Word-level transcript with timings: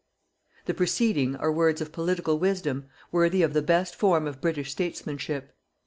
The 0.65 0.73
preceding 0.73 1.35
are 1.35 1.51
words 1.51 1.79
of 1.79 1.91
political 1.91 2.39
wisdom, 2.39 2.85
worthy 3.11 3.43
of 3.43 3.53
the 3.53 3.61
best 3.61 3.93
form 3.95 4.25
of 4.25 4.41
British 4.41 4.71
statesmanship. 4.71 5.53